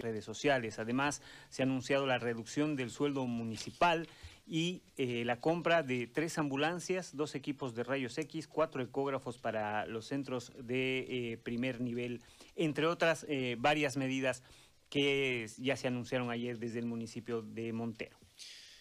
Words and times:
redes 0.00 0.24
sociales. 0.24 0.78
Además, 0.78 1.22
se 1.48 1.62
ha 1.62 1.64
anunciado 1.64 2.06
la 2.06 2.18
reducción 2.18 2.76
del 2.76 2.90
sueldo 2.90 3.26
municipal 3.26 4.08
y 4.50 4.82
eh, 4.96 5.24
la 5.24 5.40
compra 5.40 5.84
de 5.84 6.08
tres 6.08 6.36
ambulancias, 6.36 7.14
dos 7.16 7.36
equipos 7.36 7.76
de 7.76 7.84
rayos 7.84 8.18
X, 8.18 8.48
cuatro 8.48 8.82
ecógrafos 8.82 9.38
para 9.38 9.86
los 9.86 10.06
centros 10.08 10.52
de 10.60 11.06
eh, 11.32 11.36
primer 11.38 11.80
nivel, 11.80 12.20
entre 12.56 12.86
otras 12.86 13.24
eh, 13.28 13.54
varias 13.60 13.96
medidas 13.96 14.42
que 14.88 15.46
ya 15.58 15.76
se 15.76 15.86
anunciaron 15.86 16.32
ayer 16.32 16.58
desde 16.58 16.80
el 16.80 16.86
municipio 16.86 17.42
de 17.42 17.72
Montero. 17.72 18.18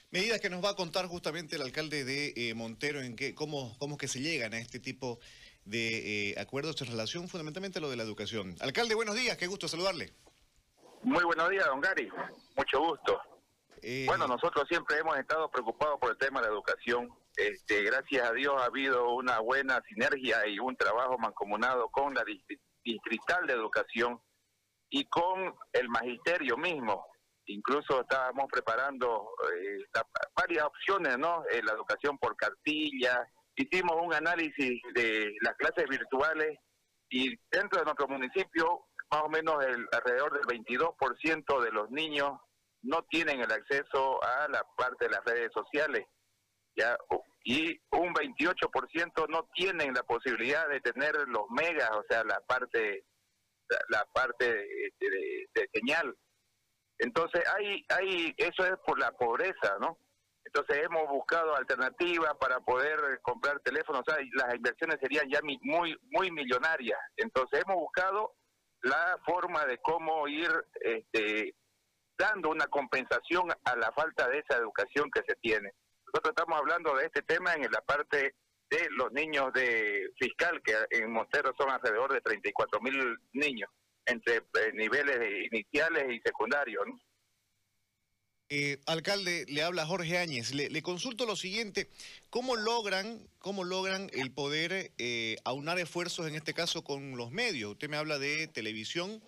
Medidas 0.09 0.41
que 0.41 0.49
nos 0.49 0.65
va 0.65 0.71
a 0.71 0.75
contar 0.75 1.05
justamente 1.05 1.57
el 1.57 1.61
alcalde 1.61 2.03
de 2.03 2.51
Montero 2.55 3.03
en 3.03 3.15
qué, 3.15 3.35
cómo, 3.35 3.77
cómo 3.77 3.95
que 3.95 4.07
se 4.07 4.21
llegan 4.21 4.55
a 4.55 4.57
este 4.57 4.79
tipo 4.79 5.19
de 5.65 6.33
acuerdos 6.39 6.81
en 6.81 6.87
relación 6.87 7.29
fundamentalmente 7.29 7.77
a 7.77 7.81
lo 7.83 7.91
de 7.91 7.95
la 7.95 8.01
educación. 8.01 8.55
Alcalde, 8.59 8.95
buenos 8.95 9.15
días, 9.15 9.37
qué 9.37 9.45
gusto 9.45 9.67
saludarle. 9.67 10.13
Muy 11.03 11.23
buenos 11.23 11.49
días, 11.49 11.65
don 11.65 11.81
Gary, 11.81 12.09
mucho 12.55 12.79
gusto. 12.79 13.21
Eh, 13.81 14.05
Bueno, 14.07 14.27
nosotros 14.27 14.65
siempre 14.67 14.97
hemos 14.97 15.17
estado 15.17 15.49
preocupados 15.49 15.97
por 15.99 16.11
el 16.11 16.17
tema 16.17 16.41
de 16.41 16.47
la 16.47 16.53
educación. 16.53 17.09
Este, 17.35 17.83
gracias 17.83 18.29
a 18.29 18.33
Dios 18.33 18.53
ha 18.61 18.65
habido 18.65 19.13
una 19.13 19.39
buena 19.39 19.81
sinergia 19.87 20.45
y 20.47 20.59
un 20.59 20.75
trabajo 20.75 21.17
mancomunado 21.17 21.89
con 21.89 22.13
la 22.13 22.23
distri- 22.23 22.59
distrital 22.83 23.47
de 23.47 23.53
educación 23.53 24.19
y 24.89 25.05
con 25.05 25.55
el 25.73 25.87
magisterio 25.89 26.57
mismo. 26.57 27.05
Incluso 27.45 28.01
estábamos 28.01 28.45
preparando 28.51 29.29
eh, 29.55 29.77
la- 29.93 30.05
varias 30.35 30.65
opciones, 30.65 31.17
¿no? 31.17 31.43
Eh, 31.49 31.61
la 31.63 31.71
educación 31.73 32.17
por 32.17 32.35
cartilla. 32.35 33.25
Hicimos 33.55 33.95
un 34.01 34.13
análisis 34.13 34.81
de 34.93 35.33
las 35.41 35.55
clases 35.55 35.85
virtuales 35.89 36.57
y 37.09 37.35
dentro 37.49 37.79
de 37.79 37.85
nuestro 37.85 38.07
municipio, 38.07 38.85
más 39.11 39.23
o 39.23 39.29
menos 39.29 39.63
el 39.65 39.87
alrededor 39.91 40.33
del 40.33 40.59
22% 40.59 41.61
de 41.63 41.71
los 41.71 41.89
niños 41.91 42.31
no 42.81 43.03
tienen 43.09 43.41
el 43.41 43.51
acceso 43.51 44.23
a 44.23 44.47
la 44.47 44.63
parte 44.77 45.05
de 45.05 45.11
las 45.11 45.23
redes 45.25 45.51
sociales 45.53 46.05
ya 46.75 46.97
y 47.43 47.77
un 47.91 48.13
28% 48.13 49.27
no 49.29 49.49
tienen 49.55 49.93
la 49.93 50.03
posibilidad 50.03 50.67
de 50.69 50.79
tener 50.81 51.15
los 51.27 51.45
megas 51.49 51.89
o 51.91 52.03
sea 52.09 52.23
la 52.23 52.39
parte 52.41 53.05
la, 53.89 54.03
parte 54.13 54.45
de, 54.51 54.93
de- 54.99 55.47
de 55.53 55.69
señal. 55.73 56.15
Entonces 56.97 57.43
hay 57.55 57.85
hay 57.89 58.33
eso 58.37 58.65
es 58.65 58.73
por 58.85 58.99
la 58.99 59.11
pobreza 59.11 59.77
no 59.79 59.97
entonces 60.45 60.77
hemos 60.85 61.07
buscado 61.09 61.55
alternativas 61.55 62.33
para 62.39 62.59
poder 62.61 63.19
comprar 63.21 63.59
teléfonos 63.59 64.01
o 64.07 64.11
sea 64.11 64.23
las 64.33 64.55
inversiones 64.55 64.97
serían 65.01 65.29
ya 65.29 65.39
muy 65.43 65.95
muy 66.11 66.31
millonarias. 66.31 66.99
Entonces 67.17 67.61
hemos 67.65 67.77
buscado 67.77 68.33
la 68.81 69.19
forma 69.25 69.65
de 69.65 69.77
cómo 69.79 70.27
ir 70.27 70.49
este 70.81 71.55
dando 72.17 72.49
una 72.49 72.67
compensación 72.67 73.49
a 73.63 73.75
la 73.77 73.91
falta 73.93 74.27
de 74.27 74.39
esa 74.39 74.57
educación 74.57 75.09
que 75.09 75.21
se 75.25 75.35
tiene. 75.35 75.71
Nosotros 76.05 76.33
estamos 76.35 76.59
hablando 76.59 76.93
de 76.95 77.05
este 77.05 77.21
tema 77.21 77.53
en 77.53 77.71
la 77.71 77.81
parte 77.81 78.35
de 78.69 78.87
los 78.91 79.11
niños 79.13 79.53
de 79.53 80.11
fiscal, 80.19 80.61
que 80.61 80.75
en 80.91 81.11
Montero 81.11 81.53
son 81.57 81.69
alrededor 81.71 82.11
de 82.11 82.21
34 82.21 82.81
mil 82.81 83.17
niños, 83.33 83.69
entre 84.05 84.37
eh, 84.37 84.71
niveles 84.73 85.47
iniciales 85.51 86.11
y 86.11 86.19
secundarios. 86.19 86.85
¿no? 86.85 86.99
Eh, 88.51 88.79
alcalde, 88.87 89.45
le 89.47 89.61
habla 89.61 89.85
Jorge 89.85 90.17
Áñez. 90.17 90.53
Le, 90.53 90.81
consulto 90.81 91.25
lo 91.25 91.35
siguiente: 91.35 91.89
¿cómo 92.31 92.55
logran, 92.55 93.27
cómo 93.37 93.63
logran 93.63 94.09
el 94.13 94.31
poder 94.31 94.91
eh, 94.97 95.37
aunar 95.45 95.77
esfuerzos 95.77 96.27
en 96.27 96.35
este 96.35 96.55
caso 96.55 96.83
con 96.83 97.15
los 97.15 97.31
medios? 97.31 97.71
Usted 97.71 97.89
me 97.89 97.97
habla 97.97 98.17
de 98.17 98.47
televisión 98.47 99.21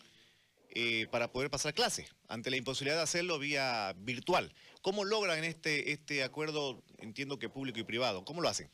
eh, 0.70 1.06
para 1.12 1.32
poder 1.32 1.52
pasar 1.52 1.74
clases 1.74 2.16
ante 2.30 2.50
la 2.50 2.58
imposibilidad 2.58 2.98
de 2.98 3.04
hacerlo 3.04 3.38
vía 3.38 3.94
virtual. 3.98 4.54
¿Cómo 4.82 5.06
logran 5.06 5.44
este 5.44 5.92
este 5.92 6.24
acuerdo? 6.24 6.82
Entiendo 6.98 7.38
que 7.38 7.50
público 7.50 7.80
y 7.80 7.84
privado. 7.84 8.26
¿Cómo 8.26 8.42
lo 8.42 8.50
hacen? 8.50 8.72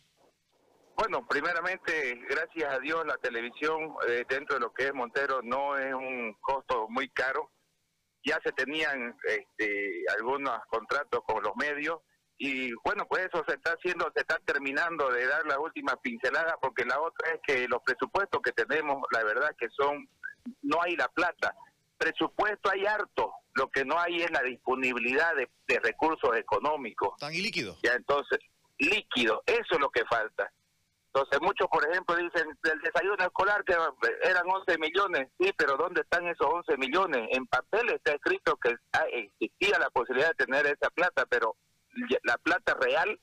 Bueno, 0.95 1.27
primeramente, 1.27 2.19
gracias 2.27 2.73
a 2.73 2.79
Dios, 2.79 3.05
la 3.05 3.17
televisión 3.17 3.95
eh, 4.07 4.25
dentro 4.27 4.55
de 4.55 4.61
lo 4.61 4.73
que 4.73 4.85
es 4.85 4.93
Montero 4.93 5.41
no 5.43 5.77
es 5.77 5.93
un 5.93 6.35
costo 6.39 6.87
muy 6.89 7.09
caro. 7.09 7.51
Ya 8.27 8.39
se 8.43 8.51
tenían 8.51 9.15
este, 9.23 10.03
algunos 10.17 10.59
contratos 10.67 11.21
con 11.25 11.41
los 11.41 11.55
medios 11.55 12.01
y 12.37 12.71
bueno, 12.83 13.07
pues 13.07 13.25
eso 13.25 13.43
se 13.47 13.55
está 13.55 13.71
haciendo, 13.71 14.11
se 14.13 14.21
está 14.21 14.37
terminando 14.45 15.09
de 15.09 15.25
dar 15.25 15.45
las 15.47 15.57
últimas 15.57 15.95
pinceladas 16.01 16.55
porque 16.61 16.85
la 16.85 16.99
otra 17.01 17.31
es 17.31 17.39
que 17.45 17.67
los 17.67 17.81
presupuestos 17.83 18.41
que 18.43 18.51
tenemos, 18.51 19.01
la 19.11 19.23
verdad 19.23 19.55
que 19.57 19.67
son, 19.69 20.07
no 20.61 20.81
hay 20.81 20.95
la 20.95 21.07
plata. 21.07 21.55
Presupuesto 21.97 22.69
hay 22.69 22.85
harto, 22.85 23.31
lo 23.53 23.71
que 23.71 23.83
no 23.83 23.99
hay 23.99 24.21
es 24.21 24.29
la 24.29 24.43
disponibilidad 24.43 25.35
de, 25.35 25.49
de 25.67 25.79
recursos 25.79 26.35
económicos. 26.35 27.17
Tan 27.17 27.33
ilíquido. 27.33 27.75
Ya 27.81 27.93
entonces, 27.93 28.39
líquido, 28.77 29.41
eso 29.47 29.67
es 29.71 29.79
lo 29.79 29.89
que 29.89 30.05
falta. 30.05 30.51
Entonces, 31.13 31.41
muchos, 31.41 31.67
por 31.67 31.89
ejemplo, 31.89 32.15
dicen 32.15 32.47
del 32.61 32.79
desayuno 32.81 33.23
escolar 33.23 33.63
que 33.63 33.73
eran 34.23 34.43
11 34.47 34.77
millones. 34.77 35.29
Sí, 35.39 35.51
pero 35.57 35.75
¿dónde 35.75 36.01
están 36.01 36.27
esos 36.27 36.47
11 36.47 36.77
millones? 36.77 37.27
En 37.31 37.47
papel 37.47 37.89
está 37.89 38.11
escrito 38.11 38.55
que 38.57 38.75
existía 39.11 39.79
la 39.79 39.89
posibilidad 39.89 40.29
de 40.29 40.45
tener 40.45 40.67
esa 40.67 40.89
plata, 40.91 41.25
pero 41.25 41.55
la 42.23 42.37
plata 42.37 42.75
real 42.79 43.19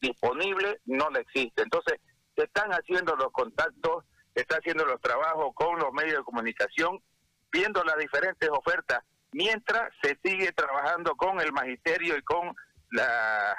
disponible 0.00 0.80
no 0.84 1.08
la 1.10 1.20
existe. 1.20 1.62
Entonces, 1.62 2.00
se 2.36 2.44
están 2.44 2.70
haciendo 2.72 3.16
los 3.16 3.32
contactos, 3.32 4.04
se 4.34 4.42
están 4.42 4.58
haciendo 4.58 4.84
los 4.84 5.00
trabajos 5.00 5.54
con 5.54 5.78
los 5.78 5.92
medios 5.92 6.18
de 6.18 6.24
comunicación, 6.24 7.02
viendo 7.50 7.82
las 7.84 7.96
diferentes 7.96 8.48
ofertas, 8.50 9.02
mientras 9.32 9.92
se 10.02 10.18
sigue 10.22 10.52
trabajando 10.52 11.14
con 11.16 11.40
el 11.40 11.52
magisterio 11.52 12.16
y 12.16 12.22
con 12.22 12.54
la 12.90 13.56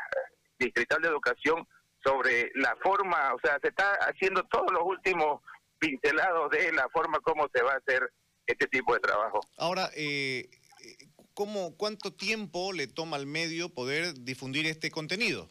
distrital 0.60 1.02
de 1.02 1.08
educación 1.08 1.68
sobre 2.04 2.52
la 2.56 2.76
forma, 2.82 3.34
o 3.34 3.40
sea, 3.40 3.58
se 3.62 3.70
está 3.70 3.92
haciendo 4.02 4.44
todos 4.46 4.72
los 4.72 4.84
últimos 4.84 5.42
pincelados 5.80 6.50
de 6.52 6.72
la 6.74 6.88
forma 6.90 7.20
como 7.20 7.50
se 7.54 7.62
va 7.64 7.74
a 7.74 7.78
hacer 7.78 8.12
este 8.46 8.68
tipo 8.68 8.94
de 8.94 9.00
trabajo. 9.00 9.40
Ahora, 9.58 9.90
eh, 9.96 10.50
eh, 10.84 11.08
¿cómo, 11.34 11.76
¿cuánto 11.78 12.14
tiempo 12.14 12.74
le 12.74 12.88
toma 12.88 13.18
al 13.18 13.26
medio 13.26 13.70
poder 13.70 14.14
difundir 14.14 14.66
este 14.66 14.92
contenido? 14.92 15.50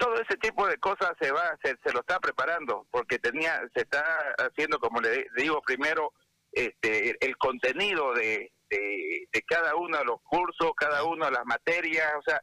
todo 0.00 0.14
ese 0.14 0.36
tipo 0.38 0.66
de 0.66 0.78
cosas 0.78 1.10
se 1.20 1.30
va 1.30 1.58
se, 1.62 1.76
se 1.84 1.92
lo 1.92 2.00
está 2.00 2.18
preparando 2.20 2.86
porque 2.90 3.18
tenía 3.18 3.60
se 3.74 3.82
está 3.82 4.02
haciendo 4.38 4.78
como 4.78 4.98
le 4.98 5.26
digo 5.36 5.60
primero 5.60 6.14
este 6.52 7.14
el 7.20 7.36
contenido 7.36 8.14
de, 8.14 8.50
de, 8.70 9.28
de 9.30 9.42
cada 9.42 9.76
uno 9.76 9.98
de 9.98 10.04
los 10.06 10.22
cursos 10.22 10.72
cada 10.74 11.04
una 11.04 11.26
de 11.26 11.32
las 11.32 11.44
materias 11.44 12.14
o 12.18 12.22
sea 12.22 12.42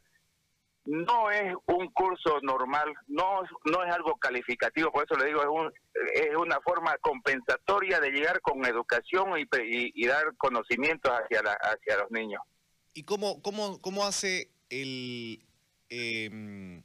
no 0.89 1.29
es 1.29 1.53
un 1.65 1.91
curso 1.91 2.39
normal 2.41 2.93
no 3.07 3.43
es- 3.43 3.51
no 3.65 3.83
es 3.83 3.93
algo 3.93 4.15
calificativo 4.17 4.89
por 4.91 5.03
eso 5.03 5.15
le 5.17 5.25
digo 5.27 5.41
es 5.41 5.47
un 5.49 5.71
es 6.13 6.35
una 6.35 6.59
forma 6.61 6.95
compensatoria 7.01 7.99
de 7.99 8.09
llegar 8.11 8.39
con 8.41 8.65
educación 8.65 9.37
y, 9.37 9.41
y, 9.43 9.91
y 9.93 10.07
dar 10.07 10.33
conocimientos 10.37 11.11
hacia 11.11 11.43
la, 11.43 11.51
hacia 11.53 11.97
los 11.97 12.09
niños 12.11 12.41
¿Y 12.93 13.03
cómo, 13.03 13.41
cómo, 13.43 13.79
cómo 13.81 14.05
hace 14.05 14.49
el... 14.69 15.45
eh, 15.89 16.81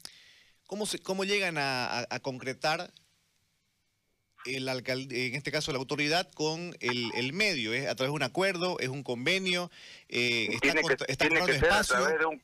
cómo, 0.66 0.84
se, 0.84 0.98
¿Cómo 0.98 1.24
llegan 1.24 1.56
a, 1.56 2.00
a- 2.00 2.06
a 2.10 2.20
concretar 2.20 2.90
el 4.44 4.68
alcalde, 4.68 5.28
en 5.28 5.34
este 5.36 5.52
caso 5.52 5.72
la 5.72 5.78
autoridad, 5.78 6.30
con 6.32 6.74
el, 6.80 7.10
el 7.14 7.32
medio? 7.32 7.72
¿Es 7.72 7.86
a 7.88 7.94
través 7.94 8.10
de 8.10 8.16
un 8.16 8.22
acuerdo? 8.24 8.78
¿Es 8.80 8.88
un 8.88 9.02
convenio? 9.04 9.70
Eh, 10.08 10.48
¿Está, 10.50 10.60
tiene 10.60 10.82
que, 10.82 10.92
está 11.08 11.28
tiene 11.28 11.46
que 11.46 11.52
ser 11.58 11.72
a 11.72 11.82
través 11.84 12.18
de 12.18 12.26
un 12.26 12.42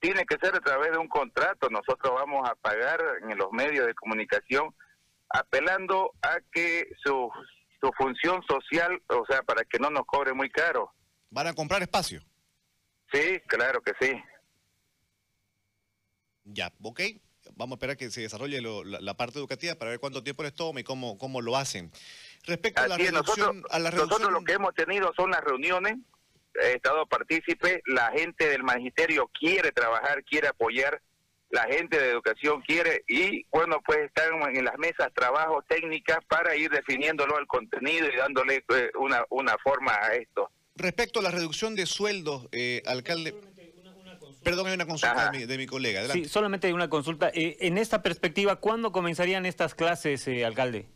tiene 0.00 0.24
que 0.24 0.36
ser 0.42 0.54
a 0.56 0.60
través 0.60 0.90
de 0.92 0.98
un 0.98 1.08
contrato 1.08 1.68
nosotros 1.70 2.12
vamos 2.14 2.48
a 2.48 2.54
pagar 2.56 3.00
en 3.28 3.36
los 3.38 3.52
medios 3.52 3.86
de 3.86 3.94
comunicación 3.94 4.74
apelando 5.28 6.12
a 6.22 6.38
que 6.52 6.88
su 7.04 7.30
su 7.80 7.90
función 7.96 8.42
social 8.48 9.00
o 9.08 9.24
sea 9.28 9.42
para 9.42 9.64
que 9.64 9.78
no 9.78 9.90
nos 9.90 10.04
cobre 10.06 10.32
muy 10.32 10.50
caro 10.50 10.92
¿Van 11.30 11.46
a 11.46 11.54
comprar 11.54 11.82
espacio? 11.82 12.20
sí 13.12 13.40
claro 13.46 13.80
que 13.82 13.92
sí 14.00 14.12
Ya, 16.44 16.72
ok. 16.82 17.00
Vamos 17.54 17.74
a 17.74 17.76
esperar 17.76 17.96
que 17.96 18.10
se 18.10 18.22
desarrolle 18.22 18.60
lo- 18.60 18.84
la, 18.84 19.00
la 19.00 19.14
parte 19.14 19.38
educativa 19.38 19.74
para 19.74 19.90
ver 19.92 20.00
cuánto 20.00 20.22
tiempo 20.22 20.42
les 20.42 20.54
toma 20.54 20.80
y 20.80 20.84
cómo, 20.84 21.16
cómo 21.18 21.40
lo 21.40 21.56
hacen. 21.56 21.90
Respecto 22.44 22.82
a 22.82 22.88
la 22.88 22.96
reducción... 22.96 23.38
nosotros, 23.56 23.72
a 23.72 23.78
la 23.78 23.90
reducción 23.90 24.08
nosotros 24.22 24.32
lo 24.32 24.44
que 24.44 24.52
hemos 24.54 24.74
tenido 24.74 25.12
son 25.16 25.30
las 25.30 25.40
reuniones, 25.42 25.96
estado 26.60 27.06
partícipe, 27.06 27.82
la 27.86 28.10
gente 28.12 28.48
del 28.48 28.62
magisterio 28.62 29.30
quiere 29.38 29.72
trabajar, 29.72 30.22
quiere 30.24 30.48
apoyar, 30.48 31.00
la 31.50 31.64
gente 31.64 31.98
de 31.98 32.10
educación 32.10 32.62
quiere 32.62 33.02
y 33.08 33.44
bueno, 33.50 33.80
pues 33.84 33.98
están 33.98 34.54
en 34.54 34.64
las 34.64 34.78
mesas 34.78 35.12
trabajo 35.14 35.62
técnicas 35.68 36.18
para 36.28 36.54
ir 36.54 36.70
definiéndolo 36.70 37.38
el 37.38 37.46
contenido 37.46 38.06
y 38.08 38.16
dándole 38.16 38.64
eh, 38.74 38.90
una, 38.98 39.24
una 39.30 39.56
forma 39.58 39.92
a 39.92 40.14
esto. 40.14 40.50
Respecto 40.76 41.20
a 41.20 41.22
la 41.22 41.30
reducción 41.30 41.74
de 41.74 41.86
sueldos, 41.86 42.48
eh, 42.52 42.82
alcalde... 42.86 43.34
Perdón, 44.42 44.68
hay 44.68 44.74
una 44.74 44.86
consulta 44.86 45.30
de 45.30 45.38
mi, 45.38 45.44
de 45.44 45.58
mi 45.58 45.66
colega. 45.66 45.98
Adelante. 45.98 46.24
Sí, 46.24 46.30
solamente 46.30 46.66
hay 46.66 46.72
una 46.72 46.88
consulta. 46.88 47.30
Eh, 47.34 47.58
en 47.60 47.76
esta 47.76 48.02
perspectiva, 48.02 48.56
¿cuándo 48.56 48.90
comenzarían 48.90 49.44
estas 49.44 49.74
clases, 49.74 50.26
eh, 50.28 50.46
alcalde? 50.46 50.86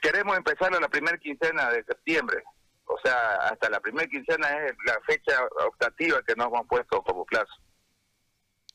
Queremos 0.00 0.36
empezar 0.36 0.72
a 0.72 0.78
la 0.78 0.88
primera 0.88 1.18
quincena 1.18 1.68
de 1.72 1.82
septiembre, 1.82 2.44
o 2.90 2.98
sea, 3.02 3.34
hasta 3.50 3.70
la 3.70 3.80
primera 3.80 4.08
quincena 4.08 4.66
es 4.66 4.74
la 4.84 4.98
fecha 5.06 5.32
optativa 5.66 6.22
que 6.26 6.34
nos 6.34 6.48
hemos 6.48 6.66
puesto 6.66 7.02
como 7.02 7.24
plazo. 7.24 7.52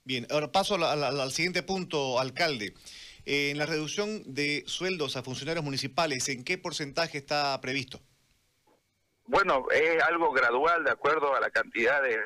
Bien, 0.03 0.25
ahora 0.29 0.51
paso 0.51 0.75
al 0.75 1.31
siguiente 1.31 1.63
punto, 1.63 2.19
alcalde. 2.19 2.73
Eh, 3.25 3.49
en 3.49 3.57
la 3.57 3.65
reducción 3.65 4.21
de 4.25 4.63
sueldos 4.67 5.17
a 5.17 5.23
funcionarios 5.23 5.65
municipales, 5.65 6.29
¿en 6.29 6.43
qué 6.43 6.57
porcentaje 6.57 7.17
está 7.17 7.59
previsto? 7.59 7.99
Bueno, 9.27 9.65
es 9.71 10.01
algo 10.03 10.31
gradual 10.31 10.83
de 10.83 10.91
acuerdo 10.91 11.35
a 11.35 11.39
la 11.39 11.49
cantidad 11.49 12.03
de, 12.03 12.19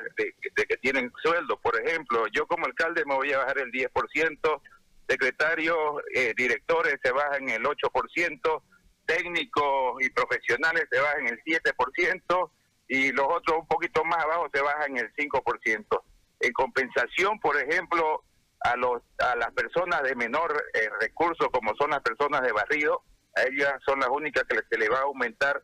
que 0.44 0.76
tienen 0.76 1.10
sueldo. 1.22 1.58
Por 1.58 1.80
ejemplo, 1.80 2.26
yo 2.28 2.46
como 2.46 2.66
alcalde 2.66 3.04
me 3.06 3.14
voy 3.14 3.32
a 3.32 3.38
bajar 3.38 3.58
el 3.58 3.72
10%, 3.72 4.60
secretarios, 5.08 5.78
eh, 6.14 6.34
directores 6.36 6.96
se 7.02 7.10
bajan 7.10 7.48
el 7.48 7.62
8%, 7.62 8.62
técnicos 9.10 9.94
y 10.00 10.10
profesionales 10.10 10.86
se 10.90 11.00
bajan 11.00 11.26
el 11.26 11.40
7% 11.42 12.50
y 12.88 13.12
los 13.12 13.26
otros 13.28 13.58
un 13.58 13.66
poquito 13.66 14.04
más 14.04 14.24
abajo 14.24 14.48
se 14.52 14.60
bajan 14.60 14.96
el 14.96 15.12
5%. 15.14 16.02
En 16.40 16.52
compensación, 16.52 17.38
por 17.40 17.56
ejemplo, 17.56 18.22
a, 18.60 18.76
los, 18.76 19.02
a 19.18 19.36
las 19.36 19.52
personas 19.52 20.02
de 20.02 20.14
menor 20.14 20.64
eh, 20.74 20.88
recurso, 21.00 21.50
como 21.50 21.74
son 21.76 21.90
las 21.90 22.02
personas 22.02 22.42
de 22.42 22.52
barrido, 22.52 23.02
a 23.36 23.42
ellas 23.42 23.74
son 23.84 24.00
las 24.00 24.08
únicas 24.10 24.44
que 24.48 24.58
se 24.70 24.78
le 24.78 24.88
va 24.88 24.98
a 24.98 25.02
aumentar, 25.02 25.62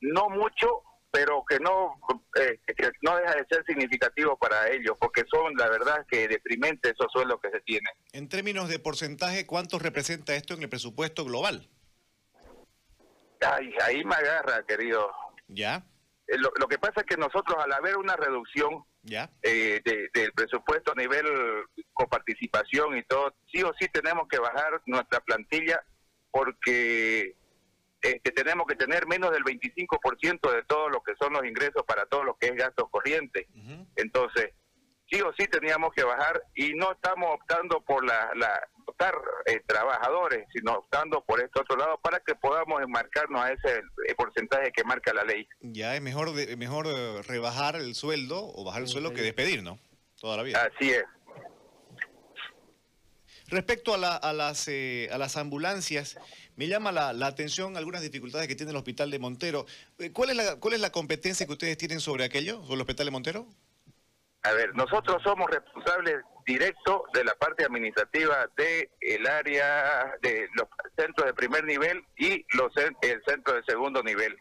no 0.00 0.28
mucho, 0.28 0.82
pero 1.10 1.44
que 1.48 1.58
no 1.58 1.94
eh, 2.40 2.60
que 2.66 2.90
no 3.02 3.16
deja 3.16 3.34
de 3.34 3.46
ser 3.48 3.64
significativo 3.66 4.36
para 4.36 4.68
ellos, 4.70 4.96
porque 5.00 5.24
son, 5.30 5.54
la 5.56 5.68
verdad, 5.68 6.04
que 6.08 6.28
deprimentes 6.28 6.92
esos 6.92 7.10
sueldos 7.12 7.40
que 7.40 7.50
se 7.50 7.60
tienen. 7.60 7.92
En 8.12 8.28
términos 8.28 8.68
de 8.68 8.78
porcentaje, 8.78 9.46
¿cuánto 9.46 9.78
representa 9.78 10.34
esto 10.34 10.54
en 10.54 10.62
el 10.62 10.68
presupuesto 10.68 11.24
global? 11.24 11.68
Ay, 13.40 13.74
ahí 13.84 14.04
me 14.04 14.14
agarra, 14.14 14.64
querido. 14.66 15.10
¿Ya? 15.48 15.82
Eh, 16.26 16.36
lo, 16.38 16.68
que 16.68 16.78
pasa 16.78 17.00
es 17.00 17.06
que 17.06 17.16
nosotros 17.16 17.56
al 17.58 17.72
haber 17.72 17.96
una 17.96 18.16
reducción 18.16 18.84
¿Ya? 19.02 19.30
Eh, 19.42 19.80
del 20.12 20.32
presupuesto 20.32 20.92
a 20.92 20.94
nivel 20.94 21.26
coparticipación 21.94 22.98
y 22.98 23.02
todo, 23.04 23.34
sí 23.50 23.62
o 23.62 23.72
sí 23.78 23.88
tenemos 23.88 24.28
que 24.28 24.38
bajar 24.38 24.82
nuestra 24.86 25.20
plantilla 25.20 25.82
porque 26.30 27.36
este, 28.00 28.30
tenemos 28.32 28.66
que 28.66 28.76
tener 28.76 29.06
menos 29.06 29.30
del 29.30 29.44
25% 29.44 30.52
de 30.52 30.62
todo 30.64 30.88
lo 30.88 31.02
que 31.02 31.14
son 31.18 31.32
los 31.32 31.44
ingresos 31.44 31.82
para 31.86 32.06
todo 32.06 32.22
lo 32.22 32.36
que 32.36 32.48
es 32.48 32.54
gasto 32.54 32.88
corriente. 32.88 33.48
Entonces, 33.96 34.52
sí 35.10 35.20
o 35.20 35.32
sí 35.38 35.46
teníamos 35.46 35.92
que 35.94 36.04
bajar 36.04 36.42
y 36.54 36.74
no 36.74 36.92
estamos 36.92 37.34
optando 37.34 37.80
por 37.80 38.04
la, 38.04 38.30
la 38.34 38.68
eh, 39.46 39.62
trabajadores, 39.66 40.46
sino 40.52 40.72
optando 40.72 41.22
por 41.24 41.40
este 41.40 41.60
otro 41.60 41.76
lado 41.76 41.98
para 42.02 42.20
que 42.20 42.34
podamos 42.34 42.82
enmarcarnos 42.82 43.42
a 43.42 43.52
ese 43.52 43.78
eh, 44.06 44.14
porcentaje 44.16 44.72
que 44.72 44.84
marca 44.84 45.12
la 45.12 45.24
ley. 45.24 45.46
Ya 45.60 45.94
es 45.94 46.02
mejor 46.02 46.32
mejor 46.56 46.86
eh, 46.86 47.22
rebajar 47.22 47.76
el 47.76 47.94
sueldo 47.94 48.40
o 48.54 48.64
bajar 48.64 48.82
el 48.82 48.88
sueldo 48.88 49.12
que 49.12 49.22
despedir, 49.22 49.62
¿no? 49.62 49.78
Toda 50.20 50.36
la 50.36 50.42
vida. 50.42 50.68
Así 50.74 50.90
es. 50.90 51.04
Respecto 53.48 53.94
a, 53.94 54.16
a, 54.16 54.32
las, 54.32 54.68
a 54.68 55.18
las 55.18 55.36
ambulancias, 55.38 56.18
me 56.56 56.68
llama 56.68 56.92
la, 56.92 57.14
la, 57.14 57.28
atención 57.28 57.78
algunas 57.78 58.02
dificultades 58.02 58.46
que 58.46 58.54
tiene 58.54 58.72
el 58.72 58.76
hospital 58.76 59.10
de 59.10 59.18
Montero. 59.18 59.64
¿Cuál 60.12 60.30
es, 60.30 60.36
la, 60.36 60.56
¿Cuál 60.56 60.74
es 60.74 60.80
la 60.80 60.90
competencia 60.90 61.46
que 61.46 61.52
ustedes 61.52 61.78
tienen 61.78 62.00
sobre 62.00 62.24
aquello, 62.24 62.60
sobre 62.62 62.74
el 62.74 62.80
hospital 62.82 63.06
de 63.06 63.10
Montero? 63.10 63.46
A 64.42 64.52
ver, 64.52 64.74
nosotros 64.74 65.22
somos 65.22 65.48
responsables 65.50 66.22
directos 66.48 67.02
de 67.12 67.24
la 67.24 67.34
parte 67.34 67.62
administrativa 67.62 68.48
del 68.56 68.88
el 69.00 69.26
área 69.26 70.16
de 70.22 70.48
los 70.54 70.66
centros 70.96 71.26
de 71.26 71.34
primer 71.34 71.62
nivel 71.64 72.02
y 72.16 72.44
los 72.56 72.72
el 73.02 73.22
centro 73.26 73.54
de 73.54 73.62
segundo 73.64 74.02
nivel. 74.02 74.34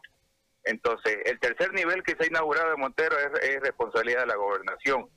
Entonces, 0.63 1.17
el 1.25 1.37
tercer 1.39 1.73
nivel 1.73 2.03
que 2.03 2.15
se 2.15 2.23
ha 2.23 2.27
inaugurado 2.27 2.73
en 2.73 2.79
Montero 2.79 3.17
es, 3.19 3.59
responsabilidad 3.59 4.21
de 4.21 4.27
la 4.27 4.35
gobernación. 4.35 5.09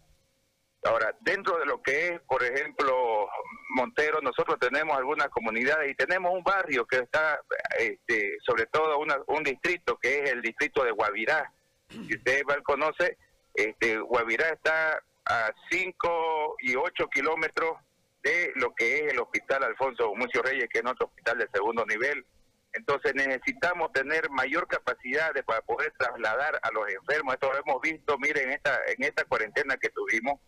Ahora, 0.83 1.15
dentro 1.21 1.59
de 1.59 1.67
lo 1.67 1.81
que 1.81 2.09
es, 2.09 2.21
por 2.23 2.43
ejemplo, 2.43 3.29
Montero, 3.77 4.21
nosotros 4.21 4.59
tenemos 4.59 4.97
algunas 4.97 5.29
comunidades 5.29 5.93
y 5.93 5.95
tenemos 5.95 6.33
un 6.33 6.43
barrio 6.43 6.87
que 6.87 6.97
está, 6.97 7.41
este, 7.79 8.37
sobre 8.45 8.67
todo 8.67 8.99
un 8.99 9.45
distrito 9.45 9.97
que 9.99 10.25
es 10.25 10.31
el 10.31 10.43
distrito 10.43 10.83
de 10.83 10.91
Guavirá. 10.91 11.53
Si 11.89 12.17
usted 12.17 12.43
conoce, 12.65 13.17
este, 13.55 13.99
Guavirá 13.99 14.49
está 14.49 15.01
a 15.31 15.53
5 15.71 16.57
y 16.61 16.75
8 16.75 17.09
kilómetros 17.09 17.79
de 18.23 18.53
lo 18.57 18.75
que 18.75 18.99
es 18.99 19.13
el 19.13 19.21
hospital 19.21 19.65
Alfonso 19.65 20.13
Mucio 20.15 20.43
Reyes, 20.43 20.69
que 20.69 20.79
es 20.79 20.85
nuestro 20.85 21.07
hospital 21.07 21.39
de 21.39 21.49
segundo 21.53 21.87
nivel. 21.87 22.27
Entonces 22.73 23.15
necesitamos 23.15 23.93
tener 23.93 24.31
mayor 24.31 24.69
capacidad 24.69 25.33
de, 25.35 25.43
para 25.43 25.61
poder 25.63 25.93
trasladar 25.99 26.61
a 26.63 26.71
los 26.71 26.89
enfermos. 26.89 27.35
Esto 27.35 27.53
lo 27.53 27.59
hemos 27.59 27.81
visto, 27.81 28.17
miren, 28.19 28.45
en 28.45 28.53
esta, 28.53 28.79
en 28.87 29.03
esta 29.03 29.25
cuarentena 29.25 29.77
que 29.77 29.89
tuvimos, 29.91 30.41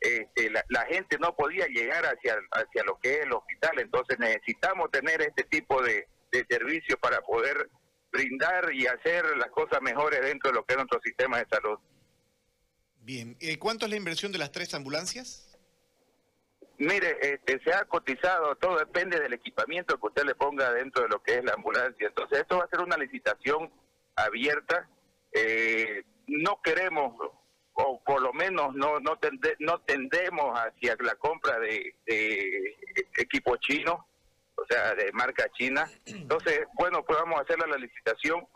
este, 0.00 0.50
la, 0.50 0.86
gente 0.86 1.18
no 1.18 1.34
podía 1.34 1.66
llegar 1.66 2.04
hacia, 2.04 2.38
hacia 2.52 2.84
lo 2.84 2.98
que 3.00 3.14
es 3.14 3.20
el 3.24 3.32
hospital. 3.32 3.78
Entonces 3.78 4.18
necesitamos 4.18 4.90
tener 4.90 5.20
este 5.20 5.44
tipo 5.44 5.82
de, 5.82 6.06
de 6.32 6.46
servicios 6.48 6.98
para 7.00 7.20
poder 7.20 7.68
brindar 8.10 8.72
y 8.72 8.86
hacer 8.86 9.24
las 9.36 9.50
cosas 9.50 9.82
mejores 9.82 10.20
dentro 10.22 10.50
de 10.50 10.56
lo 10.56 10.64
que 10.64 10.72
es 10.72 10.78
nuestro 10.78 11.00
sistema 11.02 11.38
de 11.38 11.46
salud. 11.50 11.78
Bien, 13.08 13.38
eh, 13.40 13.58
¿cuánto 13.58 13.86
es 13.86 13.90
la 13.90 13.96
inversión 13.96 14.32
de 14.32 14.38
las 14.38 14.52
tres 14.52 14.74
ambulancias? 14.74 15.58
Mire, 16.76 17.16
este, 17.22 17.58
se 17.64 17.72
ha 17.72 17.86
cotizado, 17.86 18.54
todo 18.56 18.76
depende 18.76 19.18
del 19.18 19.32
equipamiento 19.32 19.98
que 19.98 20.08
usted 20.08 20.24
le 20.24 20.34
ponga 20.34 20.70
dentro 20.74 21.04
de 21.04 21.08
lo 21.08 21.22
que 21.22 21.36
es 21.36 21.42
la 21.42 21.54
ambulancia. 21.54 22.06
Entonces, 22.06 22.40
esto 22.40 22.58
va 22.58 22.64
a 22.64 22.68
ser 22.68 22.80
una 22.80 22.98
licitación 22.98 23.72
abierta. 24.14 24.90
Eh, 25.32 26.04
no 26.26 26.60
queremos, 26.62 27.14
o 27.72 28.04
por 28.04 28.20
lo 28.20 28.34
menos 28.34 28.74
no 28.74 29.00
no, 29.00 29.18
no 29.58 29.80
tendemos 29.86 30.58
hacia 30.60 30.94
la 31.00 31.14
compra 31.14 31.58
de, 31.60 31.94
de 32.04 32.76
equipo 33.16 33.56
chino, 33.56 34.06
o 34.54 34.66
sea, 34.68 34.94
de 34.94 35.10
marca 35.12 35.48
china. 35.56 35.90
Entonces, 36.04 36.60
bueno, 36.74 37.02
pues 37.06 37.18
vamos 37.18 37.38
a 37.38 37.42
hacer 37.42 37.58
la 37.58 37.78
licitación 37.78 38.46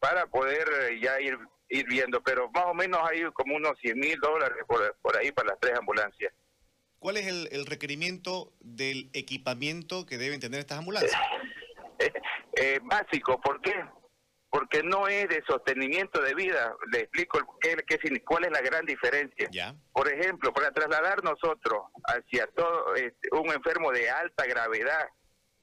para 0.00 0.26
poder 0.26 0.68
eh, 0.90 0.98
ya 1.00 1.20
ir 1.20 1.38
ir 1.68 1.86
viendo, 1.86 2.22
pero 2.22 2.50
más 2.50 2.64
o 2.66 2.74
menos 2.74 3.00
hay 3.08 3.24
como 3.32 3.56
unos 3.56 3.78
100 3.80 3.98
mil 3.98 4.18
dólares 4.20 4.58
por, 4.66 5.16
ahí 5.16 5.32
para 5.32 5.50
las 5.50 5.60
tres 5.60 5.74
ambulancias. 5.78 6.32
¿Cuál 6.98 7.18
es 7.18 7.26
el, 7.26 7.66
requerimiento 7.66 8.52
del 8.60 9.10
equipamiento 9.12 10.06
que 10.06 10.18
deben 10.18 10.40
tener 10.40 10.60
estas 10.60 10.78
ambulancias? 10.78 11.20
Eh, 11.98 12.12
eh, 12.56 12.80
básico, 12.82 13.40
¿por 13.40 13.58
qué? 13.62 13.72
Porque 14.50 14.82
no 14.82 15.08
es 15.08 15.26
de 15.30 15.42
sostenimiento 15.46 16.20
de 16.20 16.34
vida. 16.34 16.76
Le 16.92 17.00
explico 17.00 17.38
qué, 17.58 17.74
qué, 17.86 17.98
cuál 18.22 18.44
es 18.44 18.50
la 18.50 18.60
gran 18.60 18.84
diferencia. 18.84 19.48
¿Ya? 19.50 19.74
Por 19.94 20.06
ejemplo, 20.12 20.52
para 20.52 20.70
trasladar 20.72 21.24
nosotros 21.24 21.84
hacia 22.04 22.46
todo 22.48 22.94
este, 22.96 23.30
un 23.32 23.50
enfermo 23.50 23.92
de 23.92 24.10
alta 24.10 24.44
gravedad 24.44 25.08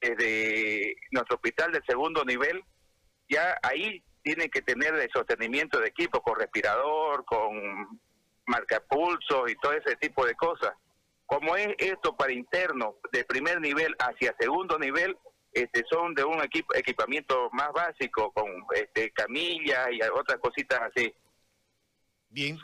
desde 0.02 0.96
nuestro 1.12 1.36
hospital 1.36 1.72
de 1.72 1.84
segundo 1.88 2.26
nivel, 2.26 2.64
ya 3.30 3.56
ahí 3.62 4.04
tienen 4.24 4.50
que 4.50 4.62
tener 4.62 4.96
de 4.96 5.10
sostenimiento 5.14 5.80
de 5.80 5.90
equipo 5.90 6.22
con 6.22 6.40
respirador, 6.40 7.26
con 7.26 8.00
marcapulso 8.48 9.48
y 9.48 9.56
todo 9.56 9.74
ese 9.74 9.96
tipo 9.98 10.26
de 10.26 10.36
cosas. 10.36 10.74
Como 11.26 11.56
es 11.56 11.70
esto 11.78 12.16
para 12.16 12.34
interno 12.34 12.96
de 13.12 13.24
primer 13.26 13.62
nivel 13.62 13.96
hacia 14.00 14.36
segundo 14.40 14.78
nivel, 14.80 15.18
este, 15.52 15.84
son 15.90 16.14
de 16.16 16.24
un 16.24 16.42
equipo, 16.42 16.74
equipamiento 16.74 17.50
más 17.52 17.72
básico, 17.72 18.32
con 18.32 18.48
este, 18.76 19.12
camillas 19.12 19.90
y 19.92 20.02
otras 20.02 20.40
cositas 20.40 20.82
así. 20.82 21.14
Bien. 22.30 22.58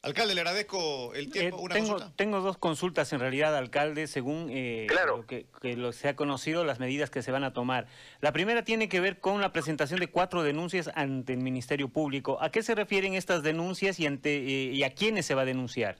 Alcalde, 0.00 0.34
le 0.36 0.42
agradezco 0.42 1.12
el 1.14 1.30
tiempo. 1.32 1.68
Eh, 1.68 1.72
tengo, 1.72 2.12
tengo 2.12 2.40
dos 2.40 2.56
consultas 2.56 3.12
en 3.12 3.18
realidad, 3.18 3.56
alcalde, 3.56 4.06
según 4.06 4.48
eh, 4.48 4.86
lo 5.06 5.26
que, 5.26 5.46
lo, 5.76 5.90
se 5.92 6.08
ha 6.08 6.14
conocido, 6.14 6.62
las 6.62 6.78
medidas 6.78 7.10
que 7.10 7.20
se 7.20 7.32
van 7.32 7.42
a 7.42 7.52
tomar. 7.52 7.88
La 8.20 8.32
primera 8.32 8.62
tiene 8.62 8.88
que 8.88 9.00
ver 9.00 9.18
con 9.18 9.40
la 9.40 9.52
presentación 9.52 9.98
de 9.98 10.08
cuatro 10.08 10.44
denuncias 10.44 10.88
ante 10.94 11.32
el 11.32 11.40
Ministerio 11.40 11.88
Público. 11.88 12.38
¿A 12.40 12.50
qué 12.50 12.62
se 12.62 12.76
refieren 12.76 13.14
estas 13.14 13.42
denuncias 13.42 13.98
y, 13.98 14.06
ante, 14.06 14.36
eh, 14.36 14.72
y 14.72 14.84
a 14.84 14.94
quiénes 14.94 15.26
se 15.26 15.34
va 15.34 15.42
a 15.42 15.46
denunciar? 15.46 15.96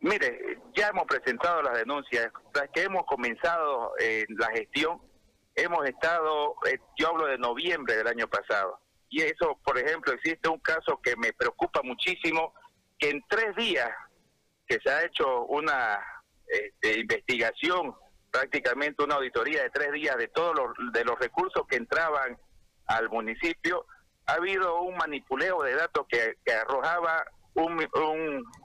Mire, 0.00 0.58
ya 0.74 0.88
hemos 0.88 1.04
presentado 1.04 1.62
las 1.62 1.78
denuncias, 1.78 2.30
que 2.74 2.82
hemos 2.82 3.04
comenzado 3.06 3.92
la 4.28 4.50
gestión, 4.50 5.00
hemos 5.54 5.86
estado, 5.86 6.54
yo 6.96 7.08
hablo 7.08 7.26
de 7.26 7.36
noviembre 7.38 7.96
del 7.96 8.06
año 8.06 8.26
pasado, 8.26 8.78
y 9.10 9.22
eso, 9.22 9.58
por 9.62 9.76
ejemplo, 9.76 10.12
existe 10.14 10.48
un 10.48 10.60
caso 10.60 11.00
que 11.02 11.16
me 11.16 11.34
preocupa 11.34 11.82
muchísimo, 11.82 12.54
que 13.00 13.10
en 13.10 13.24
tres 13.28 13.56
días 13.56 13.90
que 14.68 14.78
se 14.84 14.90
ha 14.90 15.04
hecho 15.04 15.46
una 15.46 15.98
este, 16.46 17.00
investigación, 17.00 17.94
prácticamente 18.30 19.02
una 19.02 19.16
auditoría 19.16 19.62
de 19.62 19.70
tres 19.70 19.92
días 19.92 20.16
de 20.16 20.28
todos 20.28 20.54
los, 20.54 20.92
de 20.92 21.04
los 21.04 21.18
recursos 21.18 21.66
que 21.68 21.76
entraban 21.76 22.38
al 22.86 23.08
municipio, 23.08 23.86
ha 24.26 24.34
habido 24.34 24.82
un 24.82 24.96
manipuleo 24.96 25.62
de 25.62 25.74
datos 25.74 26.06
que, 26.08 26.36
arrojaba 26.52 27.24
un, 27.54 27.84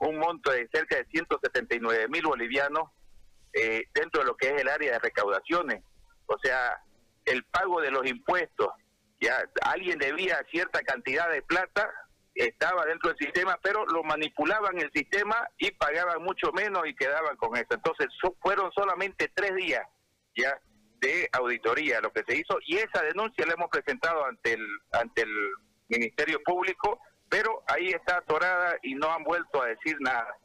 un, 0.00 0.16
monto 0.18 0.52
de 0.52 0.68
cerca 0.72 0.96
de 0.96 1.06
179 1.06 2.08
mil 2.08 2.22
bolivianos 2.22 2.90
eh, 3.52 3.84
dentro 3.92 4.20
de 4.20 4.26
lo 4.26 4.36
que 4.36 4.54
es 4.54 4.60
el 4.60 4.68
área 4.68 4.92
de 4.92 4.98
recaudaciones. 5.00 5.82
O 6.26 6.38
sea, 6.42 6.80
el 7.24 7.42
pago 7.44 7.80
de 7.80 7.90
los 7.90 8.06
impuestos 8.06 8.68
Ya 9.20 9.44
alguien 9.62 9.98
debía 9.98 10.44
cierta 10.50 10.82
cantidad 10.82 11.30
de 11.30 11.42
plata, 11.42 11.90
estaba 12.36 12.84
dentro 12.84 13.10
del 13.10 13.18
sistema, 13.18 13.58
pero 13.62 13.86
lo 13.86 14.02
manipulaban 14.02 14.78
el 14.78 14.90
sistema 14.92 15.48
y 15.58 15.70
pagaban 15.72 16.22
mucho 16.22 16.52
menos 16.52 16.86
y 16.86 16.94
quedaban 16.94 17.36
con 17.36 17.56
eso. 17.56 17.68
Entonces 17.70 18.08
fueron 18.40 18.70
solamente 18.72 19.30
tres 19.34 19.54
días 19.54 19.82
ya 20.36 20.58
de 21.00 21.28
auditoría 21.32 22.00
lo 22.00 22.12
que 22.12 22.24
se 22.26 22.36
hizo 22.36 22.58
y 22.66 22.76
esa 22.76 23.02
denuncia 23.02 23.46
la 23.46 23.54
hemos 23.54 23.68
presentado 23.68 24.24
ante 24.24 24.54
el 24.54 24.66
ante 24.92 25.22
el 25.22 25.50
Ministerio 25.88 26.42
Público, 26.42 27.00
pero 27.28 27.62
ahí 27.68 27.88
está 27.88 28.18
atorada 28.18 28.76
y 28.82 28.94
no 28.94 29.10
han 29.10 29.22
vuelto 29.24 29.62
a 29.62 29.66
decir 29.66 29.96
nada. 30.00 30.36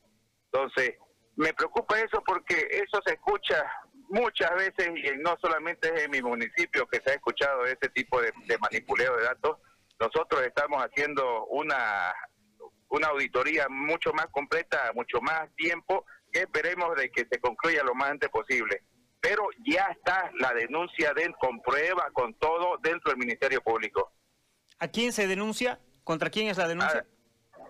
Entonces, 0.51 0.95
me 1.35 1.53
preocupa 1.53 1.99
eso 1.99 2.21
porque 2.25 2.67
eso 2.69 3.01
se 3.05 3.13
escucha 3.13 3.65
muchas 4.09 4.51
veces 4.55 4.89
y 4.95 5.17
no 5.19 5.37
solamente 5.41 5.93
es 5.93 6.03
en 6.03 6.11
mi 6.11 6.21
municipio 6.21 6.85
que 6.87 7.01
se 7.01 7.11
ha 7.11 7.15
escuchado 7.15 7.65
ese 7.65 7.89
tipo 7.93 8.21
de, 8.21 8.31
manipuleo 8.59 9.15
de 9.17 9.23
datos. 9.23 9.57
Nosotros 10.01 10.41
estamos 10.41 10.83
haciendo 10.83 11.45
una 11.45 12.13
una 12.91 13.07
auditoría 13.07 13.67
mucho 13.69 14.11
más 14.11 14.27
completa, 14.31 14.91
mucho 14.93 15.21
más 15.21 15.49
tiempo, 15.55 16.05
que 16.31 16.41
esperemos 16.41 16.93
de 16.97 17.09
que 17.09 17.25
se 17.29 17.39
concluya 17.39 17.83
lo 17.83 17.95
más 17.95 18.11
antes 18.11 18.29
posible. 18.29 18.83
Pero 19.21 19.47
ya 19.65 19.85
está 19.85 20.29
la 20.39 20.53
denuncia 20.53 21.13
de, 21.13 21.33
con 21.39 21.61
prueba, 21.61 22.09
con 22.11 22.33
todo, 22.33 22.77
dentro 22.81 23.11
del 23.11 23.17
Ministerio 23.17 23.61
Público. 23.61 24.11
¿A 24.79 24.89
quién 24.89 25.13
se 25.13 25.25
denuncia? 25.27 25.79
¿Contra 26.03 26.29
quién 26.29 26.49
es 26.49 26.57
la 26.57 26.67
denuncia? 26.67 27.05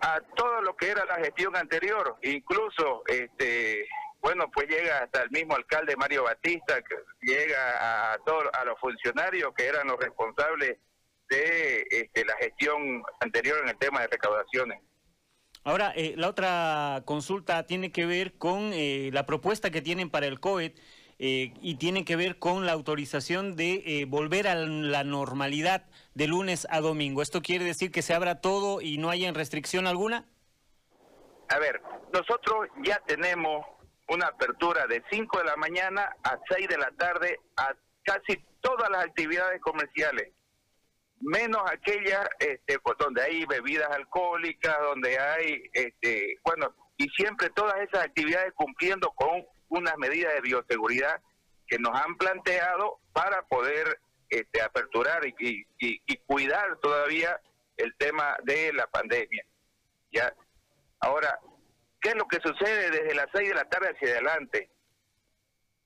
A, 0.02 0.16
a 0.16 0.22
todo 0.22 0.62
lo 0.62 0.76
que 0.76 0.90
era 0.90 1.06
la 1.06 1.18
gestión 1.18 1.56
anterior, 1.56 2.18
incluso 2.24 3.04
este 3.06 3.86
bueno, 4.22 4.46
pues 4.54 4.68
llega 4.70 5.00
hasta 5.00 5.24
el 5.24 5.32
mismo 5.32 5.56
alcalde 5.56 5.96
Mario 5.96 6.24
Batista, 6.24 6.80
que 6.84 6.96
llega 7.22 8.14
a 8.14 8.18
todos 8.20 8.46
a 8.54 8.64
los 8.66 8.80
funcionarios 8.80 9.52
que 9.56 9.66
eran 9.66 9.88
los 9.88 10.00
responsables 10.00 10.78
de 11.32 11.88
este, 11.90 12.26
la 12.26 12.36
gestión 12.38 13.04
anterior 13.22 13.60
en 13.64 13.70
el 13.70 13.78
tema 13.78 14.02
de 14.02 14.08
recaudaciones. 14.08 14.82
Ahora, 15.64 15.94
eh, 15.96 16.14
la 16.18 16.28
otra 16.28 17.04
consulta 17.06 17.66
tiene 17.66 17.92
que 17.92 18.06
ver 18.06 18.34
con 18.34 18.72
eh, 18.74 19.10
la 19.14 19.26
propuesta 19.26 19.70
que 19.70 19.82
tienen 19.82 20.10
para 20.10 20.26
el 20.26 20.40
COET 20.40 20.78
eh, 21.20 21.54
y 21.62 21.76
tiene 21.76 22.04
que 22.04 22.16
ver 22.16 22.40
con 22.40 22.66
la 22.66 22.72
autorización 22.72 23.56
de 23.56 24.06
volver 24.08 24.48
a 24.48 24.56
la 24.56 25.04
normalidad 25.04 25.86
de 26.16 26.28
lunes 26.28 26.68
a 26.70 26.82
domingo. 26.82 27.22
¿Esto 27.22 27.42
quiere 27.42 27.64
decir 27.64 27.92
que 27.92 28.02
se 28.02 28.14
abra 28.16 28.42
todo 28.42 28.82
y 28.82 28.98
no 28.98 29.10
haya 29.10 29.32
restricción 29.32 29.86
alguna? 29.86 30.26
A 31.50 31.60
ver, 31.60 31.82
nosotros 32.12 32.70
ya 32.84 33.00
tenemos 33.06 33.66
una 34.10 34.28
apertura 34.28 34.88
de 34.88 35.04
5 35.12 35.38
de 35.38 35.44
la 35.46 35.56
mañana 35.58 36.16
a 36.24 36.40
6 36.50 36.68
de 36.68 36.78
la 36.78 36.92
tarde 36.92 37.40
a 37.58 37.76
casi 38.04 38.44
todas 38.62 38.90
las 38.90 39.06
actividades 39.06 39.62
comerciales, 39.62 40.34
menos 41.22 41.62
aquellas 41.70 42.28
este, 42.40 42.80
pues, 42.80 42.98
donde 43.00 43.22
hay 43.22 43.46
bebidas 43.46 43.90
alcohólicas, 43.92 44.78
donde 44.82 45.20
hay, 45.20 45.64
este, 45.74 46.38
bueno, 46.44 46.76
y 46.98 47.08
siempre 47.10 47.50
todas 47.50 47.76
esas 47.82 48.06
actividades 48.06 48.54
cumpliendo 48.56 49.12
con 49.12 49.46
unas 49.70 49.98
medidas 49.98 50.34
de 50.34 50.42
bioseguridad 50.42 51.22
que 51.68 51.80
nos 51.80 52.00
han 52.00 52.16
planteado 52.18 53.00
para 53.14 53.44
poder 53.44 54.00
este, 54.30 54.62
aperturar 54.62 55.26
y, 55.26 55.66
y 55.80 56.18
cuidar 56.26 56.78
todavía 56.80 57.40
el 57.78 57.96
tema 57.98 58.36
de 58.44 58.74
la 58.74 58.88
pandemia. 58.88 59.46
Ya, 60.12 60.34
ahora 61.00 61.40
¿Qué 62.02 62.10
es 62.10 62.16
lo 62.16 62.28
que 62.28 62.40
sucede 62.44 62.90
desde 62.90 63.14
las 63.14 63.28
6 63.32 63.50
de 63.50 63.56
la 63.56 63.70
tarde 63.70 63.90
hacia 63.90 64.10
adelante? 64.10 64.70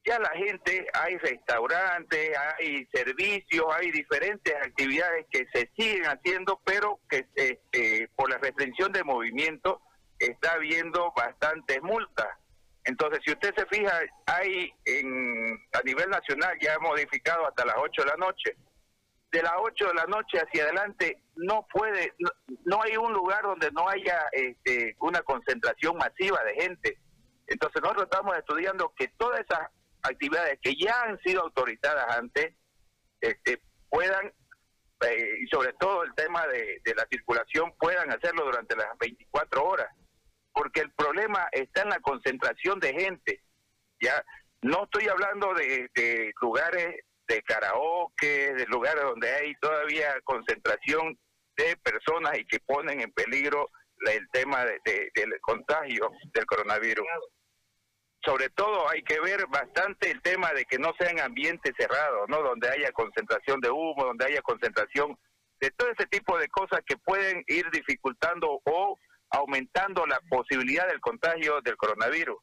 Ya 0.06 0.20
la 0.20 0.30
gente, 0.30 0.88
hay 0.94 1.18
restaurantes, 1.18 2.38
hay 2.38 2.86
servicios, 2.94 3.66
hay 3.74 3.92
diferentes 3.92 4.54
actividades 4.56 5.26
que 5.32 5.48
se 5.52 5.70
siguen 5.76 6.06
haciendo, 6.06 6.62
pero 6.64 7.00
que 7.10 7.26
este, 7.34 8.08
por 8.16 8.30
la 8.30 8.38
restricción 8.38 8.92
de 8.92 9.04
movimiento 9.04 9.82
está 10.20 10.54
habiendo 10.54 11.12
bastantes 11.16 11.82
multas. 11.82 12.28
Entonces, 12.84 13.20
si 13.26 13.32
usted 13.32 13.52
se 13.58 13.66
fija, 13.66 14.00
hay 14.28 14.72
en, 14.86 15.60
a 15.74 15.82
nivel 15.84 16.08
nacional 16.12 16.56
ya 16.62 16.78
modificado 16.80 17.48
hasta 17.48 17.66
las 17.66 17.76
8 17.78 18.04
de 18.04 18.08
la 18.08 18.18
noche 18.18 18.56
de 19.36 19.44
las 19.44 19.54
8 19.58 19.88
de 19.88 19.94
la 19.94 20.06
noche 20.06 20.40
hacia 20.40 20.64
adelante 20.64 21.22
no 21.36 21.68
puede, 21.72 22.14
no, 22.64 22.82
hay 22.82 22.96
un 22.96 23.12
lugar 23.12 23.42
donde 23.44 23.70
no 23.72 23.90
haya 23.90 24.18
este, 24.32 24.96
una 25.00 25.22
concentración 25.24 25.98
masiva 25.98 26.42
de 26.44 26.54
gente. 26.56 26.98
Entonces 27.48 27.82
nosotros 27.82 28.06
estamos 28.06 28.38
estudiando 28.38 28.94
que 28.98 29.10
todas 29.18 29.42
esas 29.42 29.70
actividades 30.10 30.60
que 30.62 30.76
ya 30.76 31.02
han 31.04 31.20
sido 31.20 31.42
autorizadas 31.42 32.18
antes 32.18 32.56
este, 33.22 33.62
puedan, 33.90 34.32
eh, 35.02 35.38
y 35.42 35.48
sobre 35.48 35.74
todo 35.74 36.04
el 36.04 36.14
tema 36.16 36.46
de, 36.48 36.82
la 36.96 37.08
circulación, 37.10 37.74
puedan 37.80 38.12
hacerlo 38.12 38.46
durante 38.46 38.76
las 38.76 38.98
24 39.00 39.64
horas. 39.64 39.88
Porque 40.54 40.82
el 40.82 40.92
problema 40.94 41.48
está 41.52 41.82
en 41.82 41.90
la 41.90 42.00
concentración 42.00 42.80
de 42.80 42.94
gente. 42.94 43.42
Ya 44.02 44.24
no 44.62 44.84
estoy 44.84 45.08
hablando 45.08 45.54
de, 45.54 45.90
de 45.94 46.32
lugares 46.42 46.96
de 47.28 47.42
karaoke, 47.42 48.54
de 48.54 48.66
lugares 48.68 49.04
donde 49.04 49.30
hay 49.30 49.54
todavía 49.56 50.16
concentración 50.24 51.18
de 51.58 51.76
personas 51.78 52.38
y 52.38 52.46
que 52.46 52.60
ponen 52.60 53.02
en 53.02 53.12
peligro 53.12 53.70
el 54.12 54.30
tema 54.30 54.66
de, 54.66 54.80
del 55.14 55.40
contagio 55.42 56.12
del 56.34 56.46
coronavirus. 56.46 57.06
Sobre 58.26 58.50
todo 58.50 58.90
hay 58.90 59.04
que 59.04 59.20
ver 59.20 59.46
bastante 59.48 60.10
el 60.10 60.20
tema 60.22 60.52
de 60.54 60.66
que 60.66 60.80
no 60.80 60.94
sean 61.00 61.20
ambientes 61.20 61.74
cerrados, 61.78 62.28
¿no? 62.28 62.42
Donde 62.42 62.68
haya 62.70 62.92
concentración 62.92 63.62
de 63.62 63.70
humo, 63.70 64.04
donde 64.04 64.26
haya 64.26 64.42
concentración 64.42 65.16
de 65.62 65.70
todo 65.72 65.90
ese 65.92 66.08
tipo 66.08 66.38
de 66.40 66.48
cosas 66.50 66.82
que 66.88 66.98
pueden 66.98 67.44
ir 67.48 67.70
dificultando 67.72 68.60
o 68.64 68.98
aumentando 69.30 70.06
la 70.08 70.20
posibilidad 70.30 70.88
del 70.88 71.00
contagio 71.00 71.62
del 71.62 71.78
coronavirus. 71.78 72.38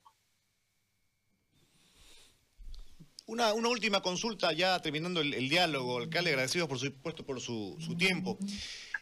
Una, 3.27 3.53
una 3.53 3.69
última 3.69 4.03
consulta, 4.03 4.53
ya 4.53 4.81
terminando 4.81 5.21
el, 5.21 5.49
diálogo, 5.49 5.99
alcalde, 5.99 6.31
agradecidos 6.31 6.69
por 6.69 6.79
supuesto 6.79 7.25
por 7.25 7.41
su, 7.41 7.77
tiempo. 7.99 8.39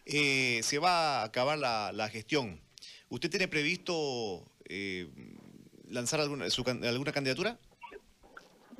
Eh, 0.06 0.60
se 0.62 0.78
va 0.78 1.20
a 1.20 1.24
acabar 1.24 1.58
la, 1.58 2.08
gestión. 2.08 2.60
¿Usted 3.08 3.28
tiene 3.28 3.48
previsto 3.48 4.50
eh, 4.66 5.08
lanzar 5.90 6.20
alguna, 6.20 6.46
alguna 6.88 7.12
candidatura? 7.12 7.58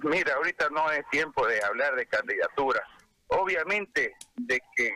Mira, 0.03 0.35
ahorita 0.35 0.71
no 0.71 0.91
es 0.91 1.03
tiempo 1.11 1.47
de 1.47 1.63
hablar 1.63 1.95
de 1.95 2.07
candidatura. 2.07 2.83
Obviamente 3.29 4.15
de 4.37 4.61
que 4.75 4.93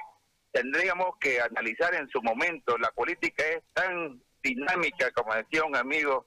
tendríamos 0.54 1.16
que 1.21 1.40
analizar 1.40 1.94
en 1.94 2.09
su 2.09 2.23
momento. 2.23 2.78
La 2.78 2.90
política 2.92 3.44
es 3.44 3.62
tan 3.73 4.23
dinámica, 4.42 5.11
como 5.11 5.35
decía 5.35 5.64
un 5.64 5.76
amigo, 5.76 6.26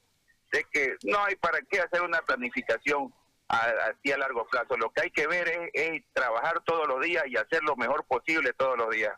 de 0.52 0.66
que 0.72 0.96
no 1.04 1.24
hay 1.24 1.36
para 1.38 1.60
qué 1.62 1.80
hacer 1.80 2.02
una 2.02 2.22
planificación 2.22 3.14
así 3.48 4.12
a 4.12 4.18
largo 4.18 4.46
plazo. 4.48 4.76
Lo 4.76 4.92
que 4.92 5.04
hay 5.04 5.12
que 5.12 5.28
ver 5.28 5.72
es, 5.74 6.04
trabajar 6.14 6.62
todos 6.66 6.88
los 6.88 7.02
días 7.02 7.24
y 7.28 7.38
hacer 7.38 7.64
lo 7.64 7.78
mejor 7.78 8.06
posible 8.06 8.52
todos 8.54 8.78
los 8.78 8.90
días. 8.94 9.14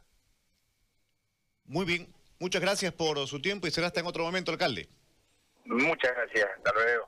Muy 1.66 1.86
bien, 1.86 2.14
muchas 2.40 2.62
gracias 2.62 2.94
por 2.94 3.28
su 3.28 3.42
tiempo 3.42 3.68
y 3.68 3.72
será 3.72 3.88
hasta 3.88 4.00
en 4.00 4.06
otro 4.06 4.24
momento, 4.24 4.52
alcalde. 4.52 4.90
Muchas 5.70 6.12
gracias, 6.16 6.48
hasta 6.58 6.74
luego. 6.74 7.08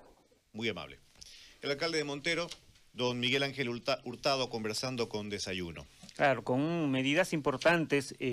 Muy 0.54 0.70
amable. 0.70 1.00
El 1.62 1.72
alcalde 1.72 1.98
de 1.98 2.04
Montero, 2.04 2.48
don 2.94 3.20
Miguel 3.20 3.42
Ángel 3.42 3.70
Hurtado, 3.70 4.50
conversando 4.50 5.10
con 5.10 5.30
Desayuno. 5.30 5.88
Claro, 6.16 6.44
con 6.44 6.92
medidas 6.92 7.34
importantes. 7.34 8.14
Eh, 8.20 8.30